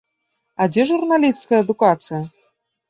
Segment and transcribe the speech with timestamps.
[0.65, 2.25] А дзе журналісцкая адукацыя?